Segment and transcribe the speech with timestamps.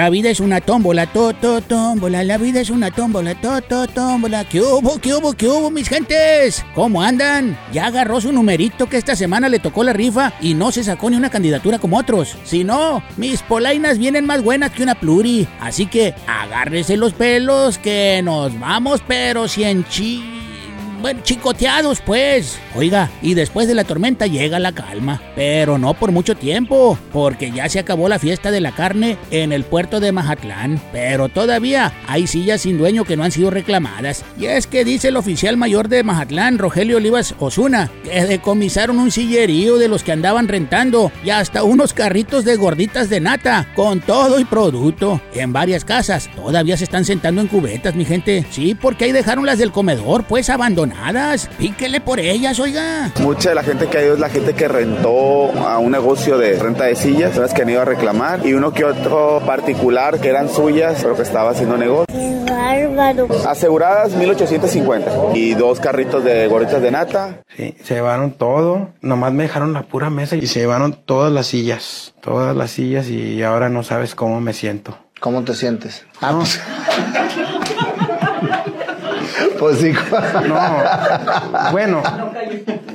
[0.00, 2.24] La vida es una tómbola, to, to, tómbola.
[2.24, 4.46] La vida es una tómbola, to, to, tómbola.
[4.46, 6.64] ¿Qué hubo, qué hubo, qué hubo, mis gentes?
[6.74, 7.54] ¿Cómo andan?
[7.70, 11.10] Ya agarró su numerito que esta semana le tocó la rifa y no se sacó
[11.10, 12.34] ni una candidatura como otros.
[12.44, 15.46] Si no, mis polainas vienen más buenas que una pluri.
[15.60, 20.39] Así que agárrese los pelos que nos vamos, pero si en chi
[21.00, 22.58] bueno, chicoteados pues.
[22.74, 27.50] Oiga, y después de la tormenta llega la calma, pero no por mucho tiempo, porque
[27.50, 31.92] ya se acabó la fiesta de la carne en el puerto de Majatlán, pero todavía
[32.06, 34.24] hay sillas sin dueño que no han sido reclamadas.
[34.38, 39.10] Y es que dice el oficial mayor de Majatlán, Rogelio Olivas Osuna, que decomisaron un
[39.10, 44.00] sillerío de los que andaban rentando y hasta unos carritos de gorditas de nata, con
[44.00, 45.20] todo y producto.
[45.34, 48.46] En varias casas todavía se están sentando en cubetas, mi gente.
[48.50, 50.89] Sí, porque ahí dejaron las del comedor, pues abandonadas
[51.58, 53.12] Píquele por ellas, oiga.
[53.20, 56.38] Mucha de la gente que ha ido es la gente que rentó a un negocio
[56.38, 60.20] de renta de sillas, las que han ido a reclamar, y uno que otro particular
[60.20, 62.06] que eran suyas, pero que estaba haciendo negocio.
[62.06, 63.28] ¡Qué bárbaro!
[63.46, 67.40] Aseguradas 1850 y dos carritos de gorritas de nata.
[67.56, 71.48] Sí, se llevaron todo, nomás me dejaron la pura mesa y se llevaron todas las
[71.48, 74.96] sillas, todas las sillas y ahora no sabes cómo me siento.
[75.20, 76.06] ¿Cómo te sientes?
[76.20, 76.60] Ah, pues...
[79.58, 79.92] Pues sí.
[80.48, 82.02] No, bueno,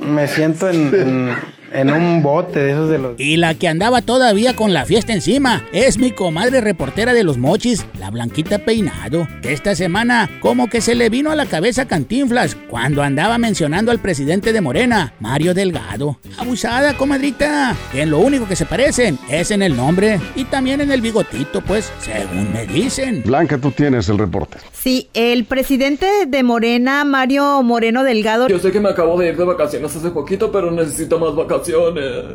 [0.00, 1.36] me siento en, en
[1.84, 3.20] un bote de esos de los...
[3.20, 7.38] Y la que andaba todavía con la fiesta encima es mi comadre reportera de los
[7.38, 11.86] mochis, la Blanquita Peinado, que esta semana como que se le vino a la cabeza
[11.86, 16.18] Cantinflas cuando andaba mencionando al presidente de Morena, Mario Delgado.
[16.38, 20.80] Abusada, comadrita, que en lo único que se parecen es en el nombre y también
[20.80, 23.22] en el bigotito, pues, según me dicen.
[23.24, 24.58] Blanca, tú tienes el reporte.
[24.72, 28.48] Sí, el presidente de Morena, Mario Moreno Delgado...
[28.48, 31.65] Yo sé que me acabo de ir de vacaciones hace poquito, pero necesito más vacaciones.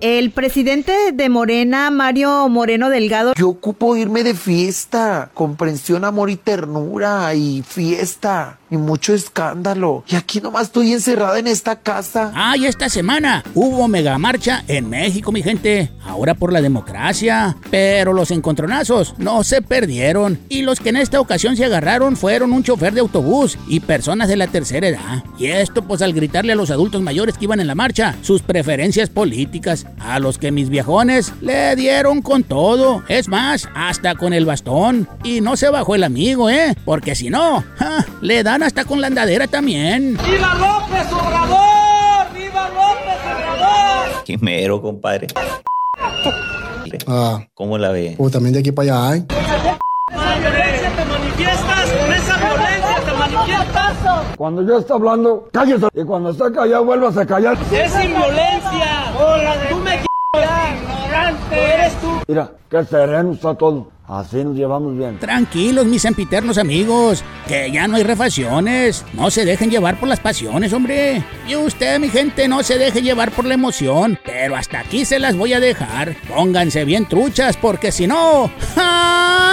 [0.00, 3.34] El presidente de Morena, Mario Moreno Delgado.
[3.34, 10.04] Yo ocupo irme de fiesta, comprensión, amor y ternura y fiesta y mucho escándalo.
[10.08, 12.32] Y aquí nomás estoy encerrada en esta casa.
[12.34, 15.90] Ay, esta semana hubo mega marcha en México, mi gente.
[16.04, 17.56] Ahora por la democracia.
[17.70, 20.38] Pero los encontronazos no se perdieron.
[20.48, 24.28] Y los que en esta ocasión se agarraron fueron un chofer de autobús y personas
[24.28, 25.24] de la tercera edad.
[25.38, 28.42] Y esto pues al gritarle a los adultos mayores que iban en la marcha sus
[28.42, 29.86] preferencias políticas.
[29.98, 33.02] A los que mis viejones le dieron con todo.
[33.08, 35.08] Es más, hasta con el bastón.
[35.24, 36.74] Y no se bajó el amigo, ¿eh?
[36.84, 37.64] Porque si no,
[38.20, 40.18] le da hasta con la andadera también.
[40.22, 42.26] ¡Viva López Obrador!
[42.34, 44.24] ¡Viva López Obrador!
[44.24, 45.28] Quimero, compadre.
[47.06, 47.40] Ah.
[47.54, 48.16] ¿Cómo la ve?
[48.18, 49.26] Pues también de aquí para allá, ¿eh?
[50.12, 54.36] Esa violencia te manifiestas, con esa violencia te manifiestas.
[54.36, 55.86] Cuando yo está hablando, cállese.
[55.94, 57.56] Y cuando está callado, vuelvas a callar.
[57.72, 57.94] Es
[59.16, 59.68] sin violencia.
[59.70, 62.20] Tú me ignorante, eres tú.
[62.28, 63.88] Mira, qué sereno está todo.
[64.08, 65.18] Así nos llevamos bien.
[65.18, 69.04] Tranquilos, mis sempiternos amigos, que ya no hay refacciones.
[69.14, 71.24] No se dejen llevar por las pasiones, hombre.
[71.48, 74.16] Y usted, mi gente, no se deje llevar por la emoción.
[74.24, 76.14] Pero hasta aquí se las voy a dejar.
[76.28, 78.48] Pónganse bien truchas, porque si no...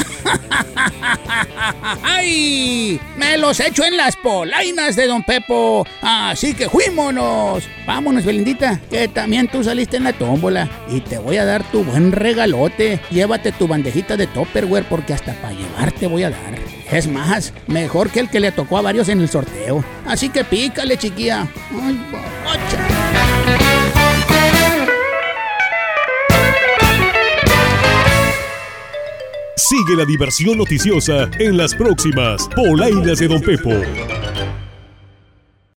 [2.02, 3.00] ¡Ay!
[3.16, 5.86] Me los echo en las polainas de Don Pepo.
[6.00, 7.64] Así que fuímonos.
[7.86, 10.68] Vámonos, Belindita, que también tú saliste en la tómbola.
[10.88, 13.00] Y te voy a dar tu buen regalote.
[13.10, 16.54] Llévate tu bandejita de Topperware porque hasta para llevarte voy a dar.
[16.90, 19.82] Es más, mejor que el que le tocó a varios en el sorteo.
[20.06, 21.46] Así que pícale, chiquilla.
[21.70, 24.01] Ay, bocha.
[29.56, 34.21] Sigue la diversión noticiosa en las próximas Polainas de Don Pepo.